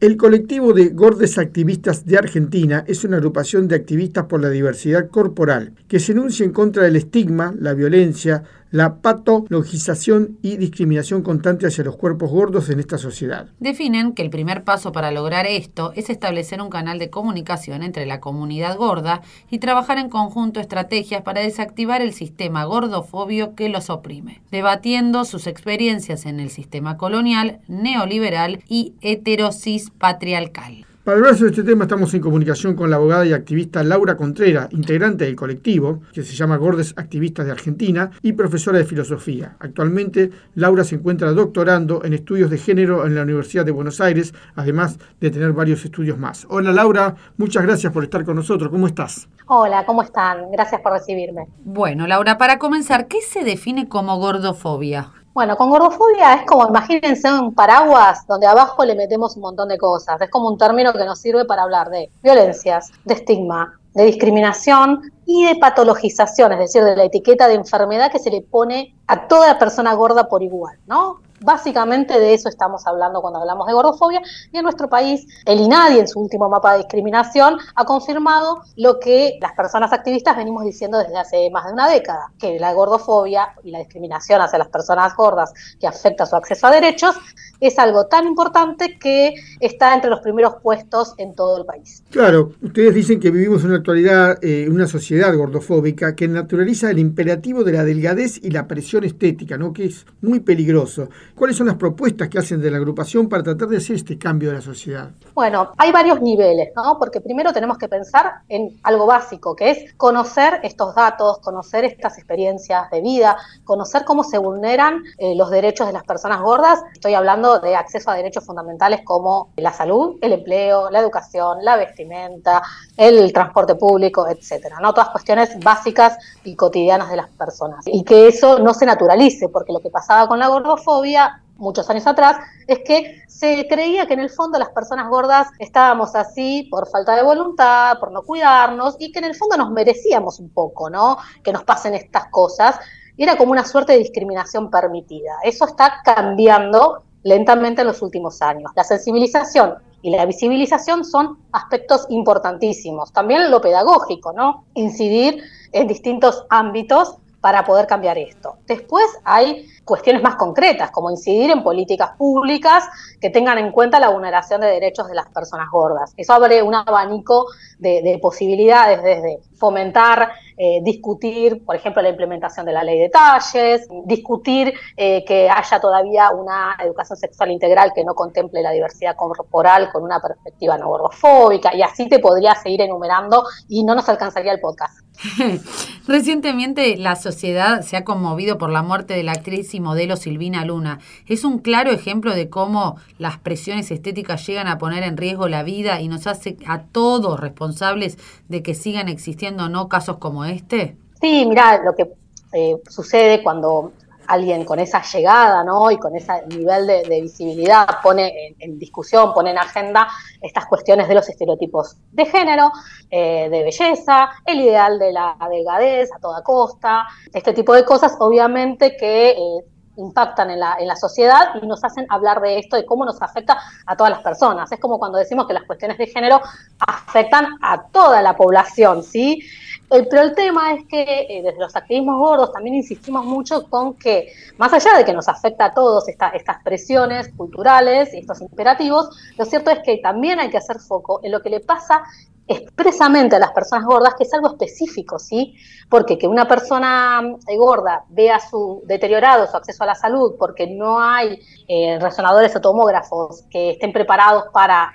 [0.00, 5.10] El colectivo de Gordes Activistas de Argentina es una agrupación de activistas por la diversidad
[5.10, 11.66] corporal que se enuncia en contra del estigma, la violencia, la patologización y discriminación constante
[11.66, 13.48] hacia los cuerpos gordos en esta sociedad.
[13.58, 18.06] Definen que el primer paso para lograr esto es establecer un canal de comunicación entre
[18.06, 23.90] la comunidad gorda y trabajar en conjunto estrategias para desactivar el sistema gordofobio que los
[23.90, 30.86] oprime, debatiendo sus experiencias en el sistema colonial, neoliberal y heterosis patriarcal.
[31.02, 34.70] Para hablar sobre este tema estamos en comunicación con la abogada y activista Laura Contreras,
[34.70, 39.56] integrante del colectivo, que se llama Gordes Activistas de Argentina y profesora de filosofía.
[39.60, 44.34] Actualmente, Laura se encuentra doctorando en estudios de género en la Universidad de Buenos Aires,
[44.56, 46.46] además de tener varios estudios más.
[46.50, 48.70] Hola Laura, muchas gracias por estar con nosotros.
[48.70, 49.26] ¿Cómo estás?
[49.46, 50.50] Hola, ¿cómo están?
[50.52, 51.46] Gracias por recibirme.
[51.64, 55.12] Bueno, Laura, para comenzar, ¿qué se define como gordofobia?
[55.32, 59.78] Bueno, con gordofobia es como, imagínense un paraguas donde abajo le metemos un montón de
[59.78, 60.20] cosas.
[60.20, 65.12] Es como un término que nos sirve para hablar de violencias, de estigma, de discriminación
[65.26, 69.28] y de patologización, es decir, de la etiqueta de enfermedad que se le pone a
[69.28, 71.20] toda persona gorda por igual, ¿no?
[71.42, 74.20] Básicamente de eso estamos hablando cuando hablamos de gordofobia
[74.52, 79.00] y en nuestro país el INADI en su último mapa de discriminación ha confirmado lo
[79.00, 83.54] que las personas activistas venimos diciendo desde hace más de una década, que la gordofobia
[83.64, 87.16] y la discriminación hacia las personas gordas que afecta su acceso a derechos
[87.60, 92.02] es algo tan importante que está entre los primeros puestos en todo el país.
[92.10, 97.62] Claro, ustedes dicen que vivimos en actualidad eh, una sociedad gordofóbica que naturaliza el imperativo
[97.62, 99.72] de la delgadez y la presión estética, ¿no?
[99.72, 101.08] que es muy peligroso.
[101.34, 104.50] ¿Cuáles son las propuestas que hacen de la agrupación para tratar de hacer este cambio
[104.50, 105.10] de la sociedad?
[105.34, 106.98] Bueno, hay varios niveles, ¿no?
[106.98, 112.18] porque primero tenemos que pensar en algo básico, que es conocer estos datos, conocer estas
[112.18, 116.82] experiencias de vida, conocer cómo se vulneran eh, los derechos de las personas gordas.
[116.92, 121.76] Estoy hablando de acceso a derechos fundamentales como la salud, el empleo, la educación, la
[121.76, 122.62] vestimenta,
[122.96, 124.92] el transporte público, etcétera, ¿no?
[124.92, 127.84] Todas cuestiones básicas y cotidianas de las personas.
[127.86, 131.29] Y que eso no se naturalice, porque lo que pasaba con la gordofobia
[131.60, 136.14] muchos años atrás, es que se creía que en el fondo las personas gordas estábamos
[136.14, 140.40] así por falta de voluntad, por no cuidarnos y que en el fondo nos merecíamos
[140.40, 141.18] un poco, ¿no?
[141.42, 142.78] Que nos pasen estas cosas.
[143.16, 145.36] Y era como una suerte de discriminación permitida.
[145.44, 148.72] Eso está cambiando lentamente en los últimos años.
[148.74, 153.12] La sensibilización y la visibilización son aspectos importantísimos.
[153.12, 154.64] También lo pedagógico, ¿no?
[154.74, 158.56] Incidir en distintos ámbitos para poder cambiar esto.
[158.66, 162.84] Después hay cuestiones más concretas, como incidir en políticas públicas
[163.20, 166.12] que tengan en cuenta la vulneración de derechos de las personas gordas.
[166.16, 167.46] Eso abre un abanico
[167.78, 173.86] de, posibilidades desde fomentar, eh, discutir, por ejemplo, la implementación de la ley de talles,
[174.06, 179.90] discutir eh, que haya todavía una educación sexual integral que no contemple la diversidad corporal
[179.92, 184.52] con una perspectiva no gordofóbica, y así te podría seguir enumerando y no nos alcanzaría
[184.52, 185.00] el podcast.
[186.06, 190.64] Recientemente la sociedad se ha conmovido por la muerte de la actriz y modelo Silvina
[190.64, 190.98] Luna.
[191.26, 195.62] Es un claro ejemplo de cómo las presiones estéticas llegan a poner en riesgo la
[195.62, 198.18] vida y nos hace a todos responsables
[198.48, 200.96] de que sigan existiendo no casos como este.
[201.20, 202.12] Sí, mira, lo que
[202.52, 203.92] eh, sucede cuando
[204.30, 205.90] alguien con esa llegada ¿no?
[205.90, 210.08] y con ese nivel de, visibilidad pone en, discusión, pone en agenda
[210.40, 212.70] estas cuestiones de los estereotipos de género,
[213.10, 218.16] eh, de belleza, el ideal de la delgadez a toda costa, este tipo de cosas
[218.20, 219.64] obviamente que eh,
[220.00, 223.20] impactan en la, en la sociedad y nos hacen hablar de esto, de cómo nos
[223.22, 224.70] afecta a todas las personas.
[224.72, 226.40] Es como cuando decimos que las cuestiones de género
[226.78, 229.42] afectan a toda la población, ¿sí?
[229.90, 234.32] pero el tema es que eh, desde los activismos gordos también insistimos mucho con que,
[234.56, 239.44] más allá de que nos afecta a todos estas presiones culturales y estos imperativos, lo
[239.44, 242.04] cierto es que también hay que hacer foco en lo que le pasa
[242.50, 245.54] expresamente a las personas gordas, que es algo específico, ¿sí?
[245.88, 250.66] Porque que una persona eh, gorda vea su deteriorado su acceso a la salud porque
[250.66, 254.92] no hay eh, resonadores o tomógrafos que estén preparados para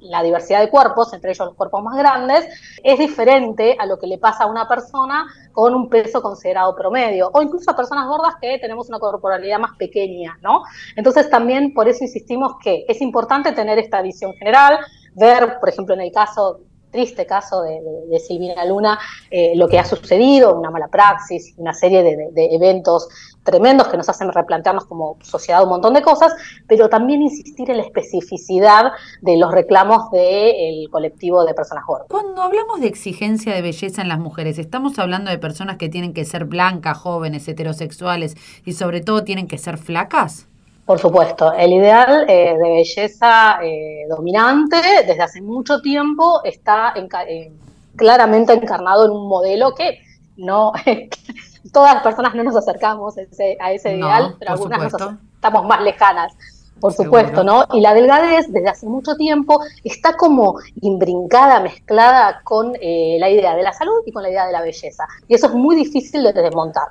[0.00, 2.46] la diversidad de cuerpos, entre ellos los cuerpos más grandes,
[2.82, 7.30] es diferente a lo que le pasa a una persona con un peso considerado promedio,
[7.32, 10.62] o incluso a personas gordas que tenemos una corporalidad más pequeña, ¿no?
[10.96, 14.78] Entonces también por eso insistimos que es importante tener esta visión general,
[15.14, 16.60] ver, por ejemplo, en el caso
[16.90, 18.98] triste caso de, Silvina Luna,
[19.30, 23.08] eh, lo que ha sucedido, una mala praxis, una serie de, eventos
[23.44, 26.32] tremendos que nos hacen replantearnos como sociedad un montón de cosas,
[26.66, 32.08] pero también insistir en la especificidad de los reclamos del colectivo de personas gordas.
[32.08, 36.12] Cuando hablamos de exigencia de belleza en las mujeres, ¿estamos hablando de personas que tienen
[36.12, 40.48] que ser blancas, jóvenes, heterosexuales y sobre todo tienen que ser flacas?
[40.86, 47.52] Por supuesto, el ideal eh, de belleza eh, dominante desde hace mucho tiempo está eh,
[47.96, 49.98] claramente encarnado en un modelo que
[50.36, 50.72] no
[51.72, 54.94] todas las personas no nos acercamos a ese, ideal, pero algunas
[55.34, 56.32] estamos más lejanas.
[56.78, 57.64] Por supuesto, ¿no?
[57.72, 63.62] Y la delgadez desde hace mucho tiempo está como imbrincada, mezclada con la idea de
[63.62, 65.04] la salud y con la idea de la belleza.
[65.26, 66.88] Y eso es muy difícil de desmontar.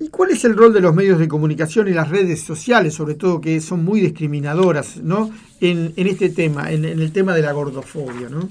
[0.00, 3.14] ¿Y cuál es el rol de los medios de comunicación y las redes sociales, sobre
[3.14, 5.30] todo que son muy discriminadoras, ¿no?
[5.60, 8.48] En, este tema, en, el tema de la gordofobia, ¿no?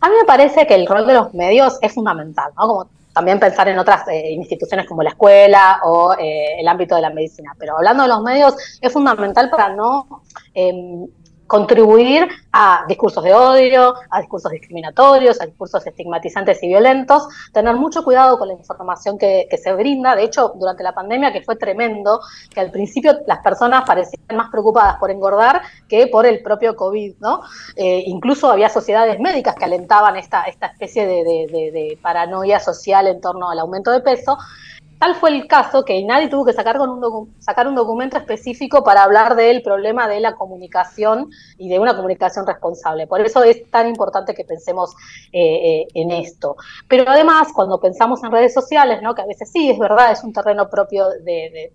[0.00, 2.68] A mí me parece que el rol de los medios es fundamental, ¿no?
[2.68, 7.02] Como también pensar en otras eh, instituciones como la escuela o eh, el ámbito de
[7.02, 7.52] la medicina.
[7.58, 10.22] Pero hablando de los medios, es fundamental para no
[10.52, 11.06] em,
[11.46, 18.02] contribuir a discursos de odio, a discursos discriminatorios, a discursos estigmatizantes y violentos, tener mucho
[18.04, 20.16] cuidado con la información que, se brinda.
[20.16, 22.20] De hecho, durante la pandemia, que fue tremendo,
[22.52, 27.16] que al principio las personas parecían más preocupadas por engordar que por el propio COVID,
[27.20, 27.42] ¿no?
[27.76, 33.50] Eh, incluso había sociedades médicas que alentaban esta, esta especie de paranoia social en torno
[33.50, 34.36] al aumento de peso.
[35.04, 39.60] Tal fue el caso que nadie tuvo que sacar, un documento específico para hablar del
[39.60, 41.28] problema de la comunicación
[41.58, 43.06] y de una comunicación responsable.
[43.06, 44.94] Por eso es tan importante que pensemos
[45.30, 46.56] eh, eh, en esto.
[46.88, 49.14] Pero además, cuando pensamos en redes sociales, ¿no?
[49.14, 51.04] que a veces sí, es verdad, es un terreno propio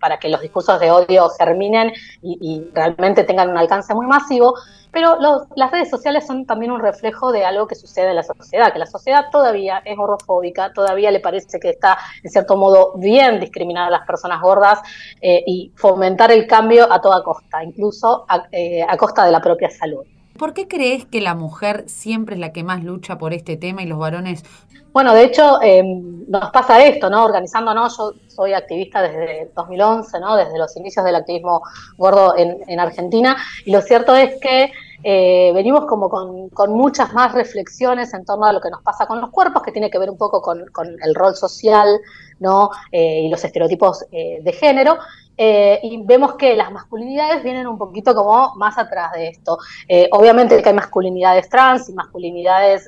[0.00, 1.92] para que los discursos de odio germinen
[2.22, 4.54] y realmente tengan un alcance muy masivo,
[4.92, 5.18] pero
[5.54, 8.78] las redes sociales son también un reflejo de algo que sucede en la sociedad, que
[8.78, 13.88] la sociedad todavía es gordofóbica, todavía le parece que está, en cierto modo, bien discriminar
[13.88, 14.80] a las personas gordas
[15.20, 19.70] eh, y fomentar el cambio a toda costa, incluso eh, a, costa de la propia
[19.70, 20.04] salud.
[20.40, 23.82] ¿Por qué crees que la mujer siempre es la que más lucha por este tema
[23.82, 24.42] y los varones?
[24.90, 27.26] Bueno, de hecho, em, nos pasa esto, ¿no?
[27.26, 30.36] Organizándonos, yo soy activista desde 2011, ¿no?
[30.36, 31.60] Desde los inicios del activismo
[31.98, 34.72] gordo en, Argentina, y lo cierto es que
[35.02, 39.20] eh, venimos como con, muchas más reflexiones en torno a lo que nos pasa con
[39.20, 40.64] los cuerpos, que tiene que ver un poco con,
[41.02, 42.00] el rol social,
[42.38, 42.70] ¿no?
[42.92, 44.96] Eh, y los estereotipos eh, de género,
[45.42, 49.56] eh, y vemos que las masculinidades vienen un poquito como más atrás de esto.
[49.88, 52.86] Eh, obviamente que hay masculinidades trans y masculinidades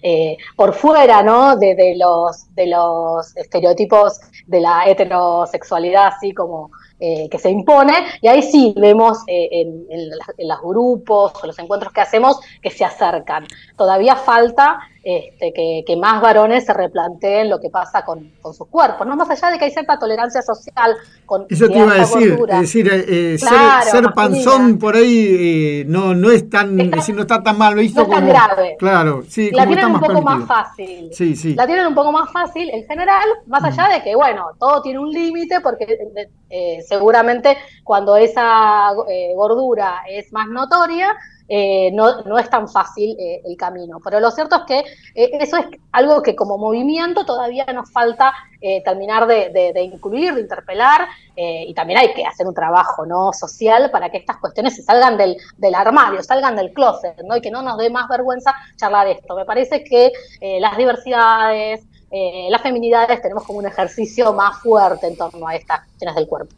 [0.00, 1.56] eh, por fuera ¿no?
[1.56, 6.70] De, los, de los estereotipos de la heterosexualidad, así como
[7.00, 9.86] que se impone, y ahí sí vemos en,
[10.38, 13.46] los grupos o los encuentros que hacemos que se acercan.
[13.76, 15.54] Todavía falta este,
[15.86, 19.58] que, más varones se replanteen lo que pasa con, sus cuerpos, no más allá de
[19.58, 20.94] que hay cierta tolerancia social
[21.24, 25.84] con Eso te iba a decir, es decir, eh, eh, ser, panzón por ahí eh,
[25.86, 28.76] no, no es tan, está, no está tan mal visto no es tan grave.
[28.78, 31.08] Claro, sí, la tienen un poco más fácil.
[31.14, 31.54] Sí, sí.
[31.54, 34.98] La tienen un poco más fácil en general, más allá de que, bueno, todo tiene
[34.98, 36.26] un límite porque
[36.86, 38.90] seguramente cuando esa
[39.34, 41.16] gordura es más notoria,
[41.48, 44.00] eh, no, no, es tan fácil eh, el camino.
[44.04, 44.78] Pero lo cierto es que
[45.14, 48.34] eh, eso es algo que como movimiento todavía nos falta
[48.84, 53.32] terminar de, incluir, de interpelar, y también hay que hacer un trabajo ¿no?
[53.32, 57.36] social para que estas cuestiones se salgan del, del armario, salgan del closet, ¿no?
[57.36, 59.36] y que no nos dé más vergüenza charlar esto.
[59.36, 60.10] Me parece que
[60.58, 61.84] las diversidades,
[62.50, 66.56] las feminidades tenemos como un ejercicio más fuerte en torno a estas cuestiones del cuerpo.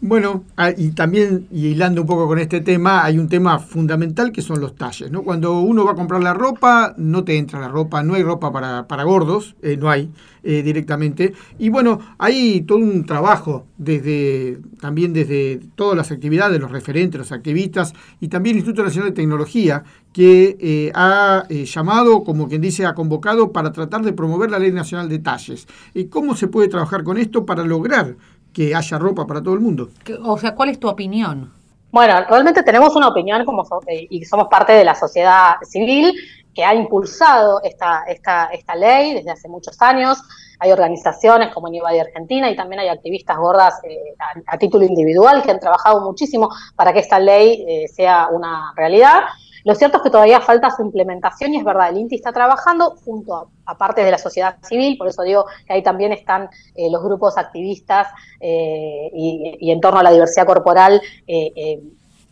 [0.00, 4.30] Bueno, ah, y también, y hilando un poco con este tema, hay un tema fundamental
[4.30, 5.24] que son los talles, ¿no?
[5.24, 8.52] Cuando uno va a comprar la ropa, no te entra la ropa, no hay ropa
[8.52, 10.08] para, para gordos, eh, no hay
[10.44, 11.32] eh, directamente.
[11.58, 17.32] Y bueno, hay todo un trabajo desde, también desde todas las actividades, los referentes, los
[17.32, 22.86] activistas, y también el Instituto Nacional de Tecnología, que eh, ha llamado, como quien dice,
[22.86, 25.66] ha convocado para tratar de promover la Ley Nacional de Talles.
[25.92, 28.16] ¿Y cómo se puede trabajar con esto para lograr
[28.58, 29.90] que haya ropa para todo el mundo.
[30.24, 31.52] O sea, ¿cuál es tu opinión?
[31.92, 36.12] Bueno, realmente tenemos una opinión como eh, y somos parte de la sociedad civil
[36.52, 40.18] que ha impulsado esta, esta, esta ley desde hace muchos años.
[40.58, 45.52] Hay organizaciones como de Argentina y también hay activistas gordas eh, a, título individual que
[45.52, 49.20] han trabajado muchísimo para que esta ley eh, sea una realidad.
[49.68, 52.96] Lo cierto es que todavía falta su implementación y es verdad, el INTI está trabajando
[53.04, 56.90] junto a, partes de la sociedad civil, por eso digo que ahí también están eh,
[56.90, 58.08] los grupos activistas
[58.40, 61.02] eh, y, en torno a la diversidad corporal.
[61.26, 61.82] Eh,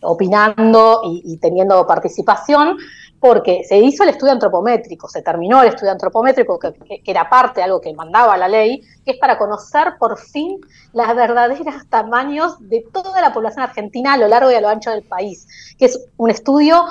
[0.01, 2.77] opinando y, teniendo participación,
[3.19, 7.63] porque se hizo el estudio antropométrico, se terminó el estudio antropométrico, que, era parte de
[7.63, 10.61] algo que mandaba la ley, que es para conocer por fin
[10.93, 14.91] las verdaderas tamaños de toda la población argentina a lo largo y a lo ancho
[14.91, 15.47] del país,
[15.79, 16.85] que es un estudio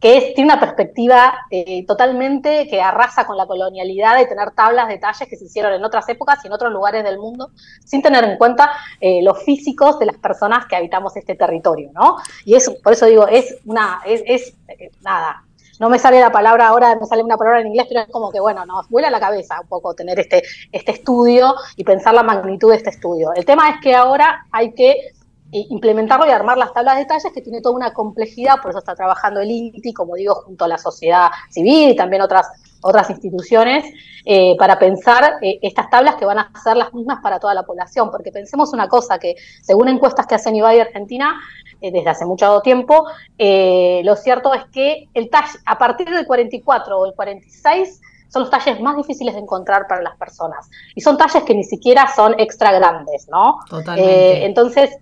[0.00, 5.28] que tiene una perspectiva eh, totalmente que arrasa con la colonialidad de tener tablas, detalles
[5.28, 7.50] que se hicieron en otras épocas y en otros lugares del mundo,
[7.84, 12.16] sin tener en cuenta eh, los físicos de las personas que habitamos este territorio, ¿no?
[12.44, 15.42] Y eso, por eso digo, es una, es, es eh, nada,
[15.78, 18.30] no me sale la palabra ahora, me sale una palabra en inglés, pero es como
[18.30, 22.22] que, bueno, nos vuela la cabeza un poco tener este, este estudio y pensar la
[22.22, 23.32] magnitud de este estudio.
[23.34, 25.12] El tema es que ahora hay que
[25.50, 28.94] implementarlo y armar las tablas de detalles que tiene toda una complejidad, por eso está
[28.94, 32.48] trabajando el INTI, como digo, junto a la sociedad civil y también otras,
[32.82, 33.84] otras instituciones,
[34.26, 37.62] eh, para pensar eh, estas tablas que van a ser las mismas para toda la
[37.62, 41.40] población, porque pensemos una cosa, que según encuestas que hace Nivadia Argentina,
[41.80, 43.06] eh, desde hace mucho tiempo,
[43.38, 48.50] lo cierto es que el talle, a partir del 44 o el 46, son los
[48.50, 50.68] talles más difíciles de encontrar para las personas.
[50.94, 53.60] Y son talles que ni siquiera son extra grandes, ¿no?
[53.70, 54.44] Totalmente.
[54.44, 54.98] entonces,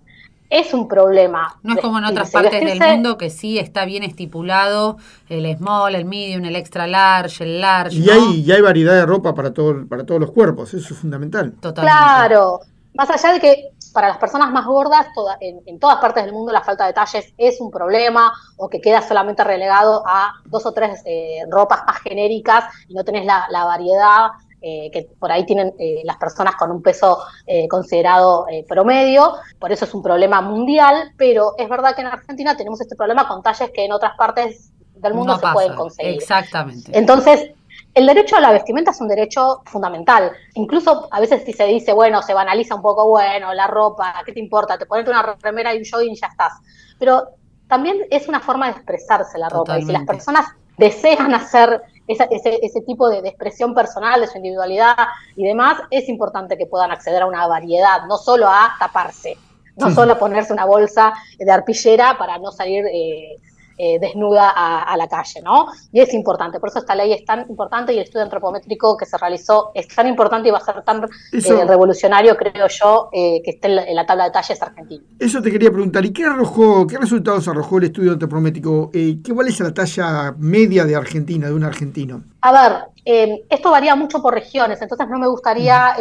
[0.49, 1.59] es un problema.
[1.63, 4.97] No es como en otras partes del mundo que sí está bien estipulado
[5.29, 7.97] el small, el medium, el extra large, el large.
[7.97, 11.53] Y, hay, hay variedad de ropa para, todo, para todos los cuerpos, eso es fundamental.
[11.59, 11.97] Totalmente.
[11.97, 12.61] Claro,
[12.93, 15.07] más allá de que para las personas más gordas,
[15.39, 19.01] en, todas partes del mundo la falta de talles es un problema o que queda
[19.01, 23.65] solamente relegado a dos o tres eh, ropas más genéricas y no tenés la, la
[23.65, 24.29] variedad
[24.61, 29.71] eh, que por ahí tienen eh, las personas con un peso eh, considerado promedio, por
[29.71, 33.43] eso es un problema mundial, pero es verdad que en Argentina tenemos este problema con
[33.43, 36.15] talles que en otras partes del mundo se pueden conseguir.
[36.15, 36.97] Exactamente.
[36.97, 37.51] Entonces,
[37.93, 40.31] el derecho a la vestimenta es un derecho fundamental.
[40.53, 44.33] Incluso a veces si se dice, bueno, se banaliza un poco, bueno, la ropa, ¿qué
[44.33, 44.77] te importa?
[44.77, 46.53] Te pones una remera y un jogging y ya estás.
[46.99, 47.27] Pero
[47.67, 49.79] también es una forma de expresarse la ropa.
[49.79, 50.45] Y si las personas
[50.77, 52.27] desean hacer ese,
[52.61, 54.95] ese, tipo de, expresión personal, de su individualidad
[55.35, 59.37] y demás, es importante que puedan acceder a una variedad, no solo a taparse,
[59.75, 63.37] no solo a ponerse una bolsa de arpillera para no salir eh,
[63.77, 65.67] eh, desnuda a, la calle, ¿no?
[65.91, 69.05] Y es importante, por eso esta ley es tan importante y el estudio antropométrico que
[69.05, 73.41] se realizó es tan importante y va a ser tan eh, revolucionario, creo yo, que
[73.45, 75.03] esté en la, tabla de talles argentina.
[75.19, 78.89] Eso te quería preguntar, ¿y qué arrojó, qué resultados arrojó el estudio antropométrico?
[78.91, 82.23] ¿Qué cuál es la talla media de Argentina, de un argentino?
[82.41, 85.95] A ver, esto varía mucho por regiones, entonces no me gustaría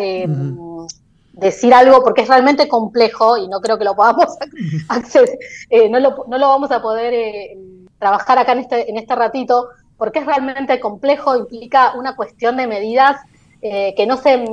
[1.36, 4.26] decir algo porque es realmente complejo y no creo que lo podamos
[4.88, 5.38] acceder,
[5.70, 7.58] eh, no, lo, no, lo, vamos a poder eh,
[7.98, 12.66] trabajar acá en este, en este ratito porque es realmente complejo, implica una cuestión de
[12.66, 13.20] medidas
[13.62, 14.44] eh, que no se...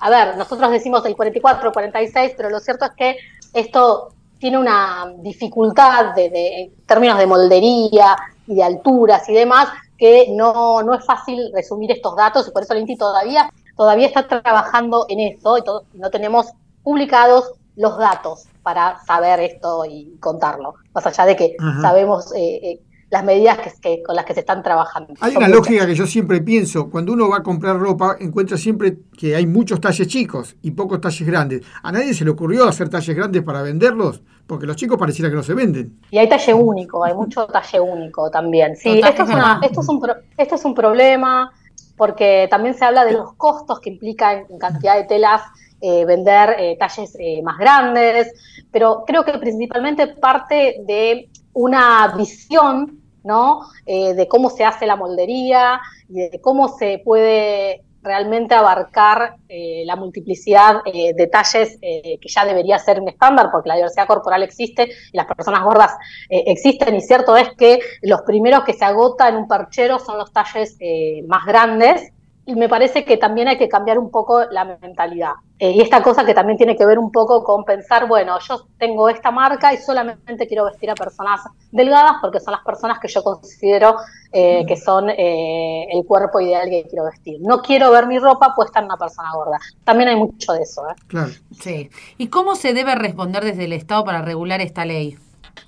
[0.00, 3.16] A ver, nosotros decimos el 44, 46, pero lo cierto es que
[3.52, 9.68] esto tiene una dificultad de, de en términos de moldería y de alturas y demás,
[9.96, 14.08] que no, no es fácil resumir estos datos y por eso el INTI todavía todavía
[14.08, 15.62] está trabajando en eso y
[15.96, 16.48] no tenemos
[16.82, 22.80] publicados los datos para saber esto y contarlo, más allá de que sabemos eh, eh,
[23.08, 25.14] las medidas que, con las que se están trabajando.
[25.20, 28.98] Hay una lógica que yo siempre pienso, cuando uno va a comprar ropa, encuentra siempre
[29.16, 31.62] que hay muchos talles chicos y pocos talles grandes.
[31.82, 35.36] A nadie se le ocurrió hacer talles grandes para venderlos, porque los chicos pareciera que
[35.36, 36.00] no se venden.
[36.10, 38.76] Y hay talle único, hay mucho talle único también.
[38.76, 39.30] Sí, esto es,
[39.62, 40.02] esto, es un,
[40.36, 41.52] esto es un problema
[41.98, 45.42] porque también se habla de los costos que implica en, cantidad de telas
[45.80, 48.32] eh, vender eh, talles eh, más grandes,
[48.70, 53.66] pero creo que principalmente parte de una visión, ¿no?
[53.84, 59.94] de cómo se hace la moldería y de cómo se puede realmente abarcar eh, la
[59.96, 64.42] multiplicidad eh, de talles eh, que ya debería ser un estándar porque la diversidad corporal
[64.42, 65.92] existe y las personas gordas
[66.30, 70.32] existen y cierto es que los primeros que se agotan en un perchero son los
[70.32, 70.78] talles
[71.26, 72.12] más grandes
[72.48, 75.32] y me parece que también hay que cambiar un poco la mentalidad.
[75.58, 78.68] Eh, y esta cosa que también tiene que ver un poco con pensar, bueno, yo
[78.78, 83.08] tengo esta marca y solamente quiero vestir a personas delgadas porque son las personas que
[83.08, 83.96] yo considero
[84.32, 87.38] eh, que son eh, el cuerpo ideal que quiero vestir.
[87.42, 89.58] No quiero ver mi ropa puesta en una persona gorda.
[89.84, 90.84] También hay mucho de eso.
[91.06, 91.28] Claro.
[91.60, 91.90] Sí.
[92.16, 95.18] ¿Y cómo se debe responder desde el Estado para regular esta ley?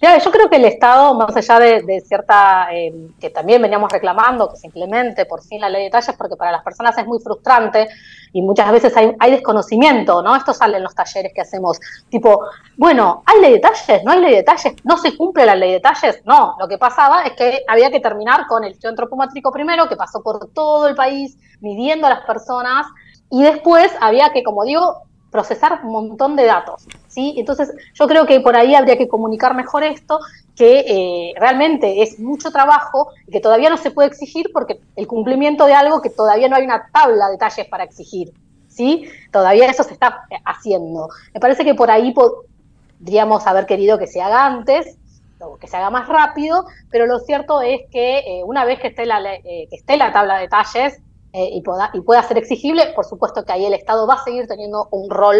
[0.01, 4.57] Yo creo que el Estado, más allá de, cierta, eh, que también veníamos reclamando que
[4.57, 7.89] se implemente por fin la ley de talles, porque para las personas es muy frustrante
[8.33, 10.37] y muchas veces hay, desconocimiento, ¿no?
[10.37, 12.45] Esto sale en los talleres que hacemos, tipo,
[12.77, 14.05] bueno, ¿hay ley de talles?
[14.05, 14.75] ¿No hay ley de talles?
[14.85, 16.23] ¿No se cumple la ley de talles?
[16.25, 19.97] No, lo que pasaba es que había que terminar con el estudio antropométrico primero, que
[19.97, 22.87] pasó por todo el país, midiendo a las personas,
[23.31, 27.35] y después había que, como digo, procesar un montón de datos, ¿sí?
[27.37, 30.19] Entonces, yo creo que por ahí habría que comunicar mejor esto,
[30.57, 35.07] que eh, realmente es mucho trabajo y que todavía no se puede exigir porque el
[35.07, 38.33] cumplimiento de algo que todavía no hay una tabla de detalles para exigir,
[38.69, 39.09] ¿sí?
[39.31, 41.09] Todavía eso se está eh, haciendo.
[41.33, 44.97] Me parece que por ahí podríamos haber querido que se haga antes,
[45.39, 48.89] o que se haga más rápido, pero lo cierto es que eh, una vez que
[48.89, 51.01] esté la, que esté la tabla de detalles,
[51.33, 54.25] eh, y, pueda, y pueda ser exigible, por supuesto que ahí el Estado va a
[54.25, 55.37] seguir teniendo un rol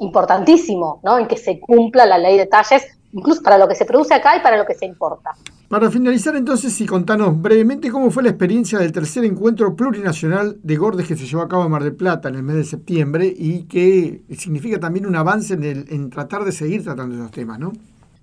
[0.00, 1.18] importantísimo, ¿no?
[1.18, 4.36] En que se cumpla la ley de talles, incluso para lo que se produce acá
[4.36, 5.30] y para lo que se importa.
[5.68, 10.76] Para finalizar entonces y contanos brevemente cómo fue la experiencia del tercer encuentro plurinacional de
[10.76, 13.32] Gordes que se llevó a cabo en Mar del Plata en el mes de septiembre
[13.36, 17.58] y que significa también un avance en, el, en tratar de seguir tratando esos temas,
[17.58, 17.72] ¿no?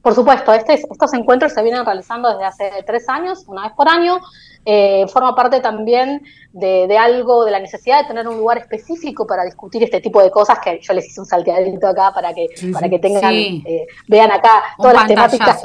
[0.05, 3.89] Por supuesto, este, estos encuentros se vienen realizando desde hace tres años, una vez por
[3.89, 4.19] año.
[4.63, 6.21] Eh, forma parte también
[6.53, 10.29] de, algo, de la necesidad de tener un lugar específico para discutir este tipo de
[10.29, 14.31] cosas, que yo les hice un salteadito acá para que, para que tengan, eh, vean
[14.31, 15.59] acá todas las temáticas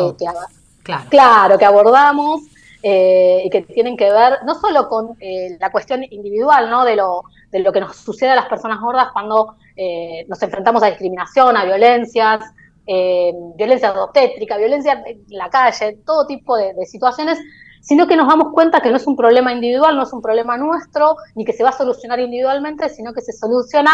[0.85, 1.59] que, claro.
[1.59, 2.40] que abordamos.
[2.82, 5.18] Eh, y que tienen que ver no solo con
[5.59, 6.87] la cuestión individual, ¿no?
[6.87, 9.56] De lo, de lo que nos sucede a las personas gordas cuando
[10.26, 12.40] nos enfrentamos a discriminación, a violencias,
[12.87, 17.39] eh, violencia obstétrica, violencia en la calle, todo tipo de, situaciones,
[17.81, 20.57] sino que nos damos cuenta que no es un problema individual, no es un problema
[20.57, 23.93] nuestro, ni que se va a solucionar individualmente, sino que se soluciona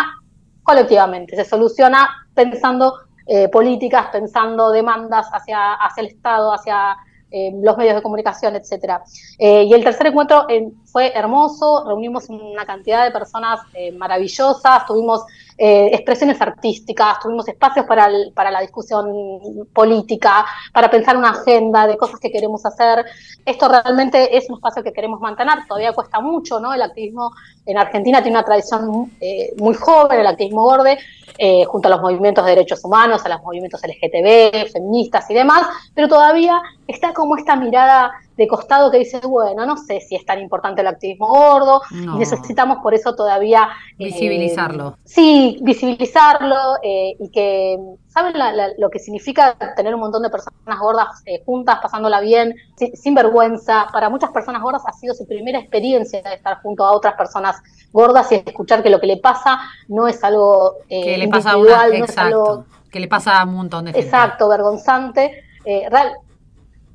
[0.62, 2.94] colectivamente, se soluciona pensando
[3.26, 6.96] eh, políticas, pensando demandas hacia, hacia el Estado, hacia
[7.30, 9.02] eh, los medios de comunicación, etcétera.
[9.38, 10.46] y el tercer encuentro
[10.84, 13.60] fue hermoso, reunimos una cantidad de personas
[13.94, 15.24] maravillosas, tuvimos
[15.58, 21.96] eh, expresiones artísticas, tuvimos espacios para, para la discusión política, para pensar una agenda de
[21.96, 23.04] cosas que queremos hacer.
[23.44, 26.74] Esto realmente es un espacio que queremos mantener, todavía cuesta mucho, ¿no?
[26.74, 27.32] El activismo
[27.64, 30.98] en Argentina tiene una tradición eh, muy joven, el activismo borde,
[31.38, 35.66] eh, junto a los movimientos de derechos humanos, a los movimientos LGTB, feministas y demás,
[35.94, 40.24] pero todavía está como esta mirada de costado que dice, bueno, no sé si es
[40.26, 43.68] tan importante el activismo gordo, y necesitamos por eso todavía...
[43.98, 44.98] Eh, visibilizarlo.
[45.04, 48.34] sí, visibilizarlo eh, y que, ¿saben
[48.76, 52.54] lo que significa tener un montón de personas gordas eh, juntas, pasándola bien,
[52.94, 53.86] sin, vergüenza?
[53.92, 57.56] Para muchas personas gordas ha sido su primera experiencia de estar junto a otras personas
[57.90, 61.56] gordas y escuchar que lo que le pasa no es algo que le pasa a
[61.56, 64.06] una, exacto, que le pasa a un montón de gente.
[64.06, 65.42] Exacto, vergonzante.
[65.64, 66.12] real,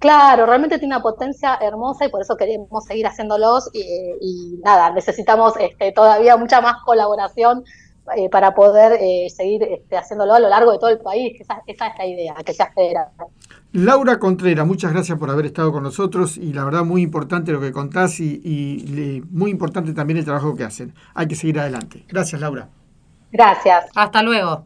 [0.02, 5.54] Claro, realmente tiene una potencia hermosa y por eso queremos seguir haciéndolos y, nada, necesitamos
[5.60, 7.64] este, todavía mucha más colaboración
[8.16, 11.44] eh, para poder eh, seguir este, haciéndolo a lo largo de todo el país, que
[11.44, 13.10] esa, es la idea, que sea federal.
[13.74, 17.62] Laura Contreras, muchas gracias por haber estado con nosotros y la verdad muy importante lo
[17.62, 20.96] que contás y, muy importante también el trabajo que hacen.
[21.14, 22.06] Hay que seguir adelante.
[22.08, 22.70] Gracias, Laura.
[23.32, 23.92] Gracias.
[23.94, 24.66] Hasta luego.